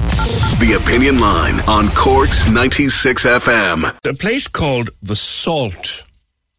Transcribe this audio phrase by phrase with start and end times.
[0.00, 3.98] The Opinion Line on Cork's 96 FM.
[4.04, 6.04] A place called the SALT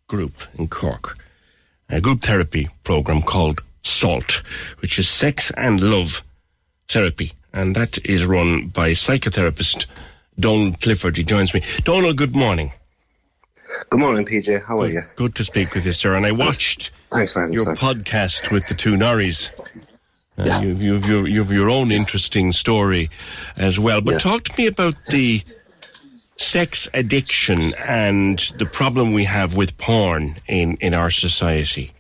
[0.08, 1.16] Group in Cork,
[1.88, 4.42] a group therapy program called SALT,
[4.80, 6.24] which is sex and love
[6.88, 9.86] therapy, and that is run by psychotherapist
[10.40, 11.18] Donald Clifford.
[11.18, 11.62] He joins me.
[11.84, 12.72] Donald, good morning.
[13.92, 14.64] Good morning, PJ.
[14.66, 15.04] How are you?
[15.16, 16.16] Good to speak with you, sir.
[16.16, 17.76] And I watched Thanks for having your sir.
[17.76, 19.52] podcast with the two Norries.
[20.38, 20.62] Uh, Yeah.
[20.62, 23.10] you, you've, your, you've your own interesting story
[23.56, 24.02] as well.
[24.02, 24.20] But Yeah.
[24.20, 25.42] talk to me about the
[26.38, 31.92] sex addiction and the problem we have with porn in, in our society.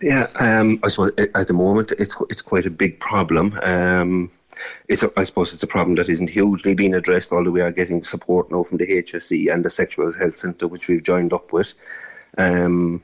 [0.00, 3.58] Yeah, um, I suppose at the moment it's it's quite a big problem.
[3.62, 4.30] Um,
[4.88, 7.72] it's a, I suppose it's a problem that isn't hugely being addressed, although we are
[7.72, 11.52] getting support now from the HSE and the Sexual Health Centre, which we've joined up
[11.52, 11.74] with.
[12.36, 13.02] Um,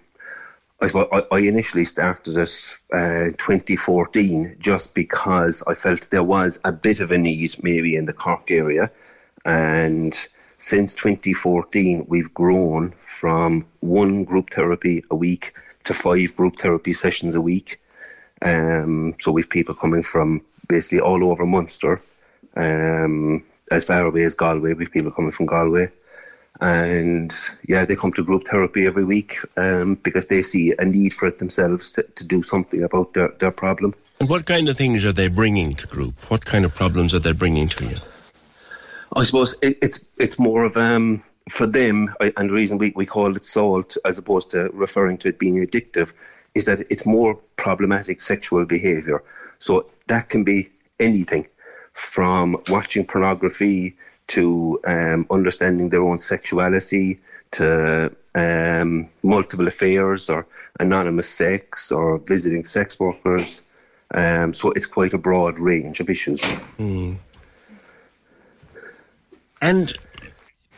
[0.80, 7.00] I I, initially started it uh, 2014 just because I felt there was a bit
[7.00, 8.91] of a need maybe in the Cork area,
[9.45, 10.14] and
[10.56, 17.34] since 2014 we've grown from one group therapy a week to five group therapy sessions
[17.34, 17.80] a week.
[18.42, 22.02] Um, so we've people coming from basically all over Munster,
[22.57, 24.74] um, as far away as Galway.
[24.74, 25.89] We've people coming from Galway,
[26.60, 27.34] and
[27.66, 31.26] yeah, they come to group therapy every week um, because they see a need for
[31.26, 33.94] it themselves to, to do something about their, their problem.
[34.20, 36.30] And what kind of things are they bringing to group?
[36.30, 37.96] What kind of problems are they bringing to you?
[39.16, 43.06] I suppose it, it's it's more of um for them, and the reason we, we
[43.06, 46.14] call it salt as opposed to referring to it being addictive
[46.54, 49.22] is that it's more problematic sexual behaviour.
[49.58, 51.46] So that can be anything
[51.92, 53.96] from watching pornography
[54.29, 57.20] to um, understanding their own sexuality
[57.52, 60.46] to um, multiple affairs or
[60.80, 63.63] anonymous sex or visiting sex workers.
[64.13, 66.45] Um, so it's quite a broad range of issues.
[69.61, 69.92] And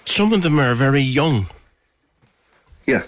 [0.05, 1.47] some of them are very young.
[2.87, 3.03] Yeah.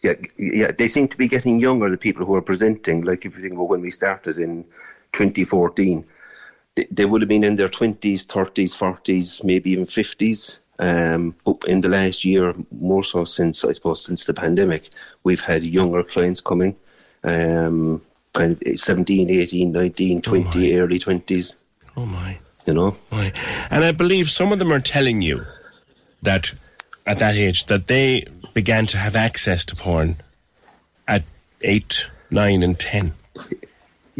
[0.00, 3.02] Yeah, yeah, they seem to be getting younger, the people who are presenting.
[3.02, 4.62] Like, if you think about when we started in
[5.12, 6.06] 2014,
[6.90, 10.58] they, would have been in their 20s, 30s, 40s, maybe even 50s.
[10.78, 14.90] Um, but in the last year, more so since, I suppose, since the pandemic,
[15.24, 16.76] we've had younger clients coming,
[17.24, 18.00] um,
[18.32, 21.56] kind of 17, 18, 19, 20, early 20s,
[21.96, 22.38] Oh my.
[22.66, 22.94] you know.
[23.10, 23.34] Right.
[23.70, 25.44] And I believe some of them are telling you
[26.22, 26.54] that
[27.06, 28.24] at that age that they
[28.54, 30.16] began to have access to porn
[31.08, 31.24] at
[31.62, 33.14] eight, nine, and ten.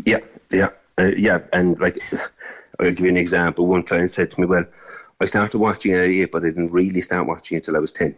[0.04, 0.18] Yeah,
[0.50, 1.40] yeah, uh, yeah.
[1.52, 1.98] And like,
[2.80, 3.66] I'll give you an example.
[3.66, 4.64] One client said to me, "Well,
[5.20, 7.80] I started watching it at eight, but I didn't really start watching it till I
[7.80, 8.14] was 10.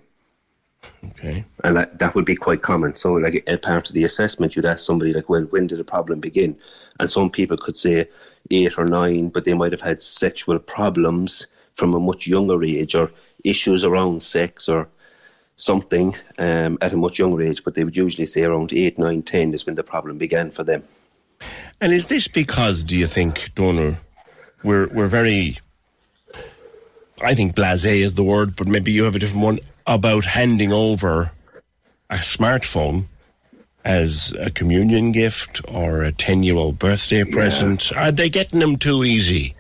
[1.05, 1.45] Okay.
[1.65, 2.95] And that, that would be quite common.
[2.95, 5.85] So, like, as part of the assessment, you'd ask somebody, like, well, when did the
[5.85, 6.59] problem begin?
[6.99, 8.09] And some people could say
[8.51, 12.95] eight or nine, but they might have had sexual problems from a much younger age
[12.95, 13.11] or
[13.45, 14.89] issues around sex or
[15.57, 17.65] something um, at a much younger age.
[17.65, 20.65] But they would usually say around eight, nine, ten is when the problem began for
[20.65, 20.83] them.
[21.81, 23.97] And is this because, do you think, Donal,
[24.63, 25.59] we're we're very,
[27.23, 30.73] I think blasé is the word, but maybe you have a different one about handing
[30.73, 31.33] over
[32.11, 33.05] a smartphone
[33.85, 37.97] as a communion gift or a ten-year-old birthday present?
[37.97, 39.55] Are they getting them too easy?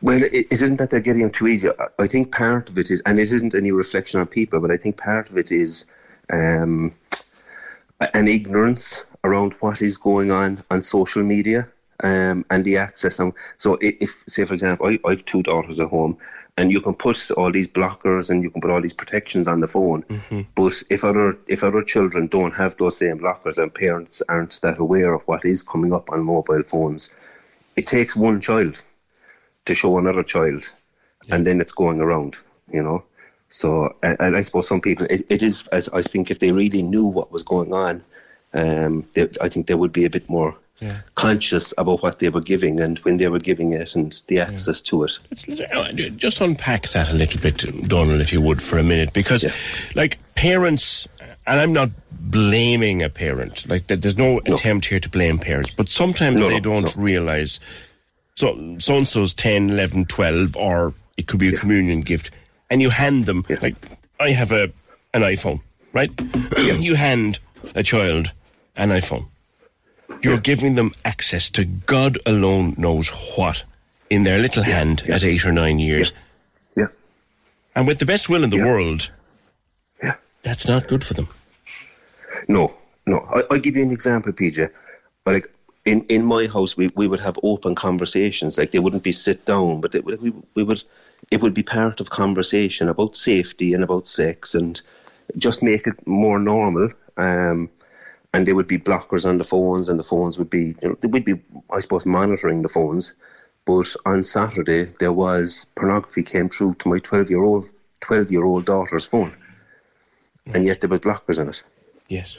[0.00, 1.68] Well, it, it isn't that they're getting them too easy.
[1.68, 4.70] I, I think part of it is, and it isn't any reflection on people, but
[4.70, 5.84] I think part of it is
[6.32, 6.94] um,
[8.14, 11.68] an ignorance around what is going on on social media.
[12.02, 13.18] um, and the access.
[13.18, 16.16] And so, if say for example, I, I have two daughters at home,
[16.56, 19.60] and you can put all these blockers and you can put all these protections on
[19.60, 20.04] the phone,
[20.54, 24.78] but if other if other children don't have those same blockers and parents aren't that
[24.78, 27.14] aware of what is coming up on mobile phones,
[27.76, 28.80] it takes one child
[29.66, 30.70] to show another child,
[31.30, 32.36] and then it's going around,
[32.72, 33.04] you know.
[33.50, 35.68] So, and, and I suppose some people, it, it is.
[35.72, 38.02] I, I think if they really knew what was going on,
[38.54, 40.56] um, they, I think they would be a bit more
[41.14, 44.80] conscious about what they were giving and when they were giving it and the access
[44.80, 45.18] to it.
[45.30, 48.82] Let's, let's, uh, just unpack that a little bit, Donald, if you would, for a
[48.82, 49.52] minute, because, Yeah.
[49.94, 51.06] like, parents,
[51.46, 55.90] and I'm not blaming a parent, like, there's no, attempt here to blame parents, but
[55.90, 57.60] sometimes No, they no, don't realise
[58.36, 62.30] so so and so's 10, 11, 12, or it could be a communion gift,
[62.70, 63.74] and you hand them, like,
[64.18, 64.68] I have a
[65.12, 65.60] an iPhone,
[65.92, 66.10] right?
[66.58, 67.38] you hand
[67.74, 68.32] a child
[68.76, 69.26] an iPhone.
[70.22, 73.64] You're giving them access to God alone knows what
[74.08, 76.12] in their little hand at eight or nine years.
[76.76, 76.86] Yeah,
[77.74, 78.66] And with the best will in the Yeah.
[78.66, 79.10] world,
[80.02, 80.14] yeah.
[80.42, 81.28] that's not good for them.
[82.48, 82.72] No,
[83.06, 83.18] no.
[83.34, 84.70] I, I'll give you an example, PJ.
[85.26, 85.50] Like
[85.84, 88.58] in, in my house, we, we would have open conversations.
[88.58, 90.82] Like they wouldn't be sit down, but it, would- we we would
[91.30, 94.80] it would be part of conversation about safety and about sex and
[95.36, 96.88] just make it more normal.
[97.16, 97.70] Um,
[98.32, 100.96] and there would be blockers on the phones, and the phones would be you know
[101.08, 101.40] would be
[101.70, 103.14] I suppose monitoring the phones.
[103.66, 107.68] But on Saturday there was pornography came through to my twelve year old
[108.00, 109.34] twelve year old daughter's phone,
[110.54, 111.62] and yet there was blockers on it
[112.08, 112.38] Yes.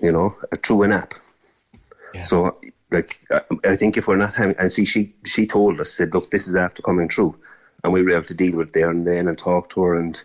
[0.00, 0.34] you know,
[0.64, 1.14] through an app.
[2.14, 2.22] Yeah.
[2.22, 2.58] So,
[2.90, 6.12] like, I, I think if we're not having, and see, she she told us, said,
[6.14, 7.36] look, this is after coming through,
[7.82, 9.98] and we were able to deal with it there and then and talk to her.
[9.98, 10.22] And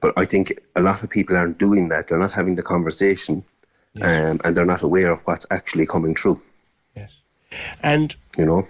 [0.00, 2.08] but I think a lot of people aren't doing that.
[2.08, 3.44] They're not having the conversation,
[4.02, 6.40] um, and they're not aware of what's actually coming through.
[6.96, 7.12] Yes.
[7.82, 8.64] And You know,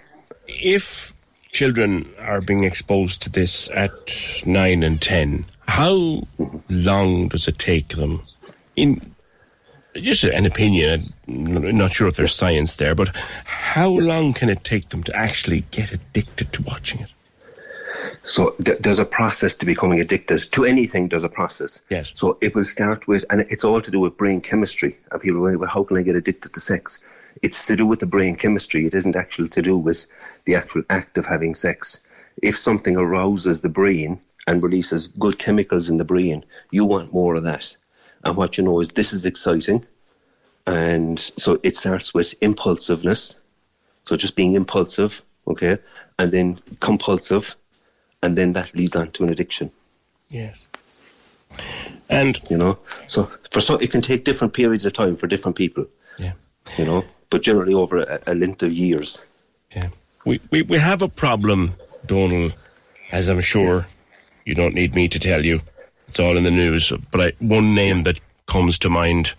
[0.46, 1.14] if
[1.50, 3.93] children are being exposed to this at
[4.46, 6.23] nine and ten, how
[6.69, 8.23] long does it take them?
[8.76, 9.13] In
[9.94, 13.14] just an opinion, I'm not sure if there's science there, but
[13.44, 17.12] how long can it take them to actually get addicted to watching it?
[18.23, 21.08] So th- there's a process to becoming addicted to anything.
[21.08, 21.82] There's a process.
[21.91, 22.12] Yes.
[22.14, 24.96] So it will start with, and it's all to do with brain chemistry.
[25.11, 27.00] And people go, well, how can I get addicted to sex?
[27.43, 28.87] It's to do with the brain chemistry.
[28.87, 30.06] It isn't actually to do with
[30.44, 32.00] the actual act of having sex.
[32.43, 37.37] If something arouses the brain and releases good chemicals in the brain, you want more
[37.37, 37.76] of that.
[38.25, 39.87] And what you know is this is exciting.
[40.67, 43.41] And so it starts with impulsiveness.
[44.05, 45.79] So just being impulsive, okay?
[46.19, 47.56] And then compulsive.
[48.23, 49.71] And then that leads on to an addiction,
[50.31, 50.59] Yes.
[52.09, 52.79] And you know?
[53.06, 55.87] So for some, it can take different periods of time for different people,
[56.19, 56.32] yeah.
[56.77, 57.05] you know?
[57.31, 59.20] But generally over a, a length of years.
[59.75, 59.88] Yeah.
[60.25, 61.75] We, we, we have a problem,
[62.06, 62.55] Donald,
[63.12, 63.87] as I'm sure
[64.44, 65.61] you don't need me to tell you.
[66.14, 66.93] It's all in the news.
[67.11, 69.34] But I, one name that comes to mind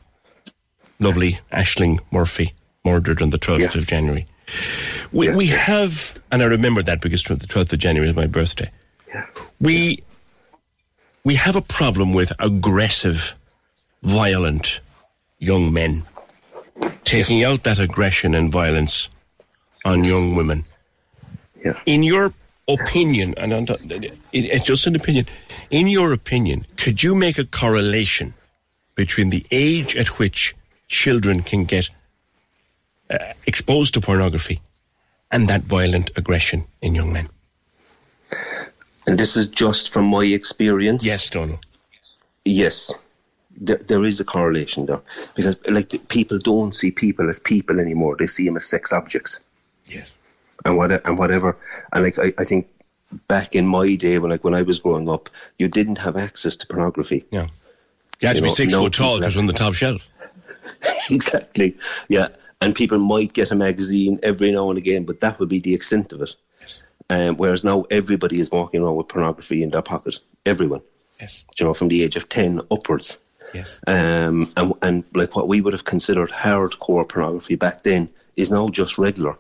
[1.00, 3.77] lovely Ashling Murphy, murdered on the 12th Yeah.
[3.80, 4.25] of January.
[5.13, 8.69] We, we have, and I remember that because the 12th of January is my birthday.
[9.07, 9.25] Yeah.
[9.62, 10.04] We,
[11.24, 13.36] we have a problem with aggressive,
[14.04, 14.81] violent
[15.39, 16.04] young men
[17.06, 19.07] taking out that aggression and violence
[19.86, 20.66] on young women.
[21.63, 21.80] Yeah.
[21.86, 22.33] In your
[22.68, 25.28] opinion, and it, it's just an opinion,
[25.70, 28.34] in your opinion, could you make a correlation
[28.96, 30.56] between the age at which
[30.88, 31.90] children can get
[33.10, 34.60] uh, exposed to pornography
[35.31, 37.30] and that violent aggression in young men?
[39.07, 41.06] And this is just from my experience.
[41.06, 41.60] Yes, Donald.
[42.44, 42.92] Yes,
[43.56, 45.02] there, there is a correlation there
[45.36, 49.42] because, like, people don't see people as people anymore; they see them as sex objects
[49.88, 50.15] Yes.
[50.66, 51.57] And what and whatever.
[51.94, 52.68] And like, I, I think
[53.28, 56.57] back in my day, when like when I was growing up, you didn't have access
[56.57, 57.24] to pornography.
[57.31, 57.48] Yeah.
[58.19, 60.10] You had to You be know, six no foot tall because on the top shelf.
[61.12, 61.78] exactly.
[62.10, 62.30] Yeah,
[62.62, 65.74] and people might get a magazine every now and again, but that would be the
[65.74, 66.36] extent of it.
[67.10, 70.18] Um, whereas now everybody is walking around with pornography in their pocket.
[70.45, 70.81] Everyone,
[71.22, 71.44] Yes.
[71.60, 73.18] you know, from the age of ten upwards.
[73.54, 73.78] Yes.
[73.88, 78.68] um, and, and like what we would have considered hardcore pornography back then is now
[78.68, 79.38] just regular.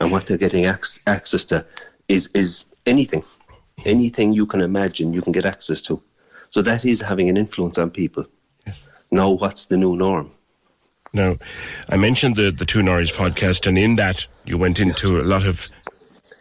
[0.00, 1.64] And what they're getting ac- access to
[2.08, 3.22] is is anything,
[3.84, 6.02] anything you can imagine, you can get access to.
[6.50, 8.24] So that is having an influence on people.
[9.10, 10.30] Now, what's the new norm?
[11.12, 11.36] Now,
[11.88, 15.46] I mentioned the, the Two Norries podcast, and in that you went into a lot
[15.46, 15.68] of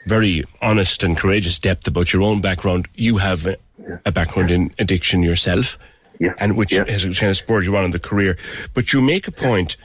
[0.06, 2.88] very honest and courageous depth about your own background.
[2.96, 3.58] You have a,
[4.06, 5.78] a background in addiction yourself,
[6.20, 6.34] Yeah.
[6.38, 6.86] and which Yeah.
[6.90, 8.38] has kind of spurred you on in the career.
[8.74, 9.76] But you make a point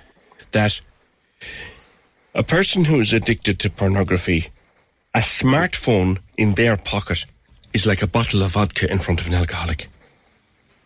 [0.53, 0.81] that
[2.35, 4.49] a person who is addicted to pornography,
[5.15, 7.27] a smartphone in their pocket
[7.73, 9.89] is like a bottle of vodka in front of an alcoholic.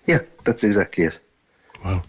[0.06, 1.18] Yeah, that's exactly it.
[1.84, 2.02] Wow.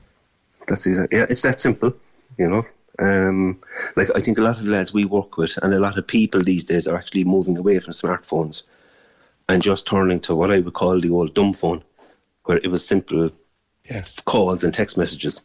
[0.68, 1.20] That's exactly.
[1.20, 1.94] Yeah, it's that simple.
[2.38, 2.66] You know.
[3.00, 3.60] Um,
[3.96, 6.08] like I think a lot of the lads we work with, and a lot of
[6.08, 8.64] people these days are actually moving away from smartphones
[9.48, 11.84] and just turning to what I would call the old dumb phone,
[12.46, 13.30] where it was simple
[13.90, 14.20] Yes.
[14.26, 15.42] calls and text messages.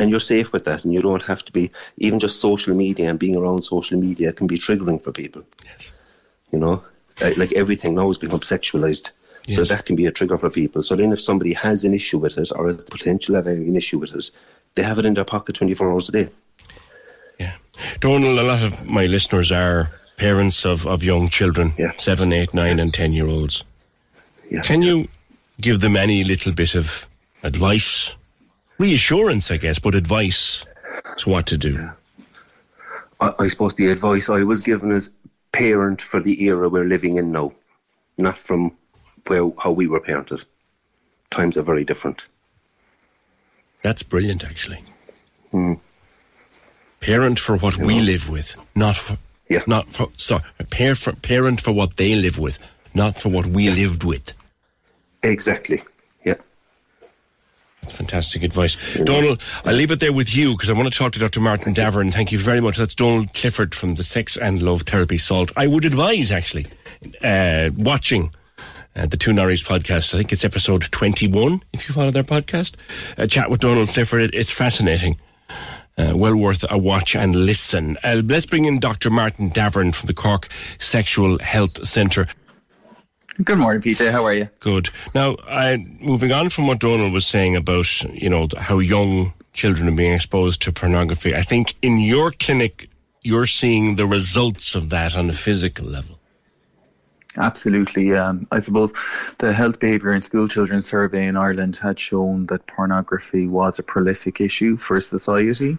[0.00, 3.10] And you're safe with that, and you don't have to be even just social media
[3.10, 5.42] and being around social media can be triggering for people.
[5.64, 5.90] Yes.
[6.52, 6.82] You know,
[7.20, 9.10] Uh, like everything now has become sexualized,
[9.52, 10.82] so that can be a trigger for people.
[10.82, 13.66] So then, if somebody has an issue with it or has the potential of having
[13.68, 14.30] an issue with it,
[14.76, 16.28] they have it in their pocket 24 hours a day.
[17.40, 17.54] Yeah.
[18.00, 21.92] Donald, a lot of my listeners are parents of, of young children, Yeah.
[21.96, 23.64] seven, eight, nine, and ten year olds.
[24.48, 24.62] Yeah.
[24.62, 25.08] Can you
[25.60, 27.06] give them any little bit of
[27.42, 28.14] advice?
[28.78, 30.64] Reassurance, I guess, but advice
[31.16, 31.90] as what to do.
[33.20, 35.10] I, I suppose the advice I was given as
[35.52, 37.52] parent for the era we're living in now,
[38.16, 38.76] not from
[39.26, 40.44] where how we were parented.
[41.30, 42.26] Times are very different.
[43.82, 44.82] That's brilliant, actually.
[45.50, 45.74] Hmm.
[47.00, 49.18] Parent for what we live with, not for,
[49.48, 49.62] Yeah.
[49.66, 52.58] not for, sorry, par for, parent for what they live with,
[52.94, 54.32] not for what we lived with.
[55.22, 55.82] Exactly.
[57.86, 58.76] Fantastic advice.
[59.04, 61.40] Donald, I'll leave it there with you because I want to talk to Dr.
[61.40, 62.12] Martin Davoren.
[62.12, 62.76] Thank you very much.
[62.76, 65.52] That's Donald Clifford from the Sex and Love Therapy Salt.
[65.56, 66.66] I would advise, actually,
[67.22, 68.30] uh, watching
[68.94, 70.14] uh, the Two Norries podcast.
[70.14, 72.74] I think it's episode 21, if you follow their podcast.
[73.16, 74.34] A chat with Donald Clifford.
[74.34, 75.18] It's fascinating.
[75.96, 77.96] Uh, well worth a watch and listen.
[78.04, 79.10] Uh, let's bring in Dr.
[79.10, 82.28] Martin Davoren from the Cork Sexual Health Centre.
[83.44, 84.10] Good morning, PJ.
[84.10, 84.48] How are you?
[84.58, 84.88] Good.
[85.14, 89.88] Now, I, moving on from what Donald was saying about, you know, how young children
[89.88, 92.90] are being exposed to pornography, I think in your clinic,
[93.22, 96.17] you're seeing the results of that on a physical level.
[97.36, 98.14] Absolutely.
[98.14, 98.94] Um, I suppose
[99.36, 103.82] the Health Behaviour in School Children survey in Ireland had shown that pornography was a
[103.82, 105.76] prolific issue for society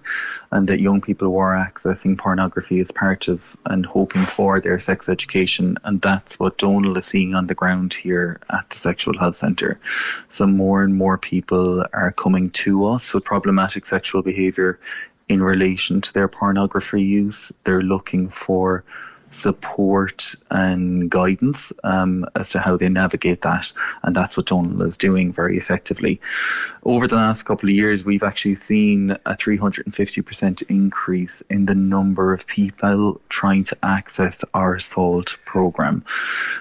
[0.52, 5.10] and that young people were accessing pornography as part of and hoping for their sex
[5.10, 5.78] education.
[5.84, 9.80] And that's what Donald is seeing on the ground here at the Sexual Health Centre.
[10.30, 14.80] So more and more people are coming to us with problematic sexual behaviour
[15.28, 17.52] in relation to their pornography use.
[17.64, 18.84] They're looking for
[19.32, 23.72] support and guidance um, as to how they navigate that.
[24.04, 26.20] And that's what Donald is doing very effectively.
[26.84, 32.34] Over the last couple of years, we've actually seen a 350% increase in the number
[32.34, 36.04] of people trying to access our SALT program.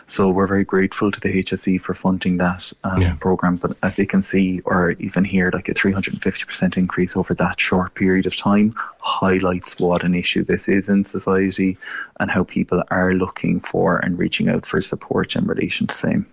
[0.07, 3.15] So we're very grateful to the HSE for funding that um, Yeah.
[3.21, 3.57] program.
[3.57, 7.95] But as you can see, or even hear, like a 350% increase over that short
[7.95, 8.75] period of time
[9.09, 11.79] highlights what an issue this is in society
[12.21, 16.27] and how people are looking for and reaching out for support in relation to same.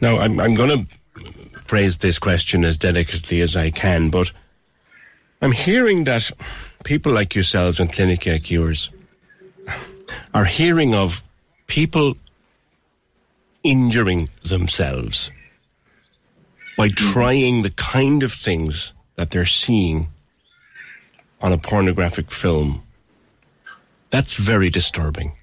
[0.00, 1.32] Now, I'm, I'm going to
[1.66, 4.30] phrase this question as delicately as I can, but
[5.42, 6.30] I'm hearing that
[6.84, 8.90] people like yourselves and clinic like yours
[10.32, 11.22] are hearing of
[11.66, 12.14] people
[13.62, 15.30] injuring themselves
[16.76, 17.12] by mm.
[17.12, 20.08] trying the kind of things that they're seeing
[21.44, 22.82] on a pornographic film.
[24.08, 25.36] That's very disturbing.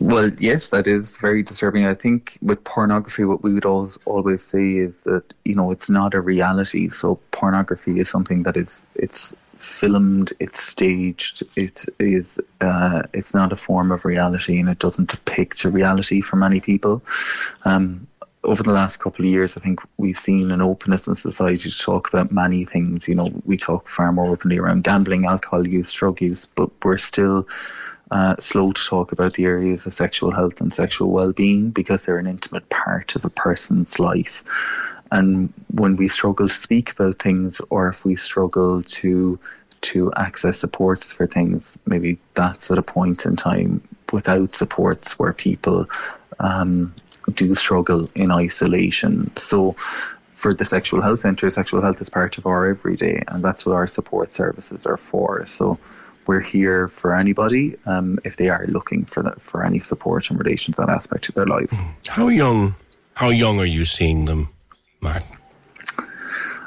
[0.00, 1.84] Well, yes, that is very disturbing.
[1.84, 5.90] I think with pornography, what we would always always say is that you know it's
[5.90, 6.88] not a reality.
[6.88, 13.52] So pornography is something that is it's filmed, it's staged, it is uh, it's not
[13.52, 17.02] a form of reality, and it doesn't depict a reality for many people.
[17.64, 18.06] Um,
[18.44, 21.78] over the last couple of years, I think we've seen an openness in society to
[21.78, 23.08] talk about many things.
[23.08, 26.98] You know, we talk far more openly around gambling, alcohol use, drug use, but we're
[26.98, 27.48] still
[28.10, 32.18] uh, slow to talk about the areas of sexual health and sexual well-being because they're
[32.18, 34.44] an intimate part of a person's life.
[35.10, 39.38] And when we struggle to speak about things, or if we struggle to
[39.80, 43.80] to access supports for things, maybe that's at a point in time
[44.12, 45.88] without supports where people
[46.40, 46.94] um,
[47.34, 49.30] do struggle in isolation.
[49.36, 49.76] So
[50.34, 53.74] for the sexual health centre, sexual health is part of our everyday, and that's what
[53.74, 55.44] our support services are for.
[55.46, 55.78] So
[56.26, 60.36] we're here for anybody um, if they are looking for that, for any support in
[60.36, 61.82] relation to that aspect of their lives.
[62.06, 62.76] How young?
[63.14, 64.50] How young are you seeing them,
[65.00, 65.36] Martin?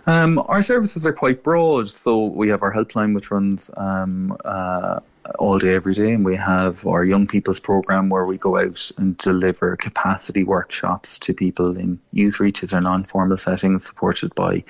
[0.07, 4.99] Um, our services are quite broad, so we have our helpline which runs um, uh,
[5.37, 8.91] all day, every day, and we have our young people's program where we go out
[8.97, 14.63] and deliver capacity workshops to people in Youthreaches or non-formal settings, supported by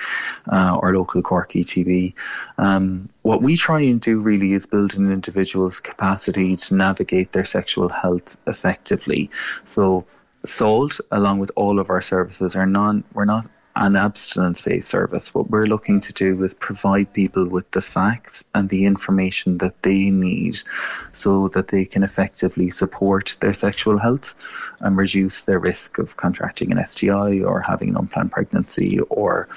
[0.52, 2.14] uh, our local Cork ETB.
[2.58, 7.46] Um, what we try and do really is build an individual's capacity to navigate their
[7.46, 9.30] sexual health effectively.
[9.64, 10.06] So,
[10.44, 15.34] Salt, along with all of our services, are non we're not an abstinence based service.
[15.34, 19.82] What we're looking to do is provide people with the facts and the information that
[19.82, 20.58] they need
[21.12, 24.36] so that they can effectively support their sexual health
[24.82, 29.48] and reduce their risk of contracting an STI or having an unplanned pregnancy or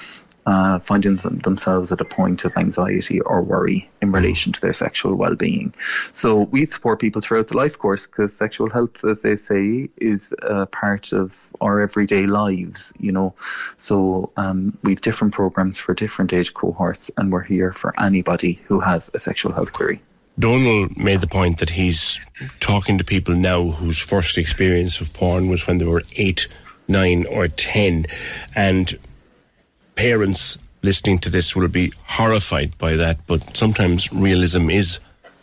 [0.45, 4.73] uh, finding them, themselves at a point of anxiety or worry in relation to their
[4.73, 5.73] sexual well-being.
[6.11, 10.33] So we support people throughout the life course because sexual health, as they say, is
[10.41, 12.93] a part of our everyday lives.
[12.99, 13.33] You know,
[13.77, 18.79] so um, we've different programs for different age cohorts, and we're here for anybody who
[18.79, 20.01] has a sexual health query.
[20.37, 22.19] Donald made the point that he's
[22.59, 26.49] talking to people now whose first experience of porn was when they were eight,
[26.87, 28.05] nine, or ten,
[28.53, 28.97] and
[29.95, 34.99] parents listening to this will be horrified by that, but sometimes realism is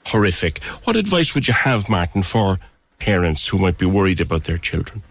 [0.07, 0.63] horrific.
[0.85, 2.61] What advice would you have, Martin, for
[2.99, 5.03] parents who might be worried about their children?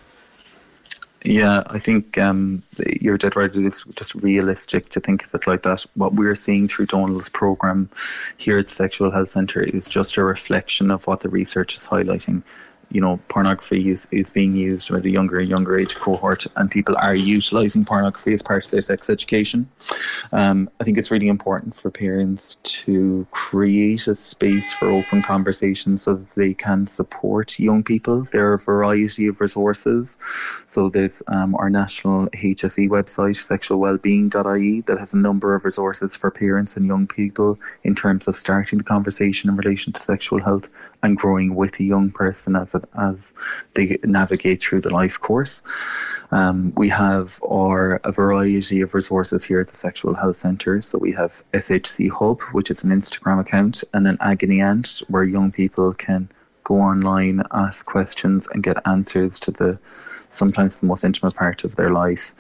[1.24, 2.64] Yeah, I think um,
[3.00, 3.56] you're dead right.
[3.56, 5.86] It's just realistic to think of it like that.
[5.94, 7.90] What we're seeing through Donal's program
[8.38, 12.42] here at Sexual Health Centre is just a reflection of what the research is highlighting
[12.92, 16.70] you know, pornography is, is being used at a younger and younger age cohort, and
[16.70, 19.70] people are utilising pornography as part of their sex education.
[20.32, 25.98] Um, I think it's really important for parents to create a space for open conversation
[25.98, 28.28] so that they can support young people.
[28.32, 30.18] There are a variety of resources.
[30.68, 36.32] So there's um, our national HSE website, sexualwellbeing.ie, that has a number of resources for
[36.32, 40.70] parents and young people in terms of starting the conversation in relation to sexual health
[41.04, 43.34] and growing with a young person as a, as
[43.74, 45.62] they navigate through the life course.
[46.32, 50.82] Um, we have our a variety of resources here at the Sexual Health Centre.
[50.82, 55.24] So we have SHC Hub, which is an Instagram account, and an Agony Aunt, where
[55.24, 56.30] young people can
[56.64, 59.80] go online, ask questions, and get answers to the
[60.30, 62.34] sometimes the most intimate part of their life.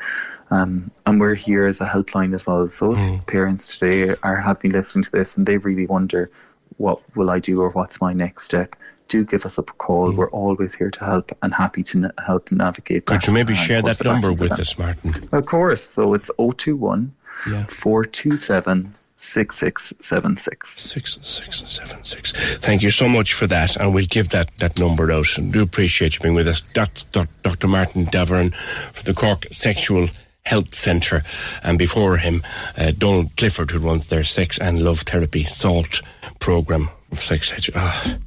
[0.50, 2.68] Um, and we're here as a helpline as well.
[2.70, 3.26] So mm.
[3.26, 6.30] parents today are have been listening to this and they really wonder
[6.78, 8.76] what will I do or what's my next step,
[9.08, 10.12] do give us a call.
[10.12, 10.16] Mm.
[10.16, 13.06] We're always here to help and happy to na- help navigate.
[13.06, 15.30] Could you maybe share that number with us, Martin?
[15.32, 15.84] Of course.
[15.84, 17.14] So it's 021
[17.48, 17.66] yeah.
[17.66, 20.80] 427 6676.
[20.80, 22.58] 6676.
[22.58, 23.76] Thank you so much for that.
[23.76, 25.38] And we'll give that, that number out.
[25.38, 26.62] And do appreciate you being with us.
[26.74, 27.68] That's Dr.
[27.68, 30.10] Martin Davoren for the Cork Sexual
[30.44, 31.24] Health Centre.
[31.64, 32.44] And before him,
[32.78, 36.02] uh, Donald Clifford, who runs their sex and love therapy SALT
[36.40, 37.74] program of sex education.
[37.78, 38.18] Ah,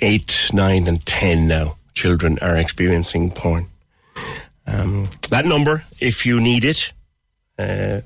[0.00, 1.76] eight, nine, and ten now.
[1.94, 3.66] Children are experiencing porn.
[4.66, 6.92] Um, that number, if you need it,
[7.58, 8.00] uh,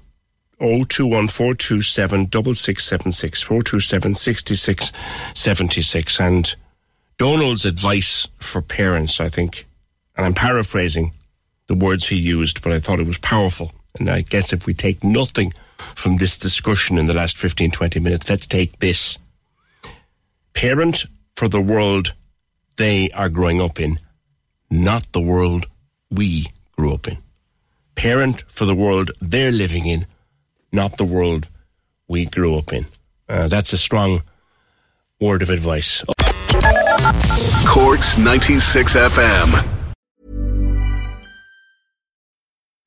[0.59, 6.21] 021 427 6676 427 6676.
[6.21, 6.55] And
[7.17, 9.67] Donald's advice for parents, I think,
[10.17, 11.13] and I'm paraphrasing
[11.69, 13.73] the words he used, but I thought it was powerful.
[13.99, 15.53] And I guess if we take nothing
[15.95, 19.17] from this discussion in the last 15, 20 minutes, let's take this.
[20.55, 22.15] Parent for the world
[22.77, 23.99] they are growing up in,
[24.71, 25.67] not the world
[26.11, 27.19] we grew up in.
[27.95, 30.07] Parent for the world they're living in,
[30.73, 31.49] not the world
[32.07, 32.87] we grew up in.
[33.29, 34.23] Uh, that's a strong
[35.21, 36.03] word of advice.
[37.67, 39.78] Corks 96 FM.